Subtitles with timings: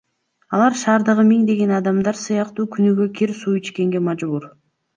[0.61, 4.53] Ал шаардагы миңдеген адамдар сыяктуу күнүгө кир суу ичкенге мажбур.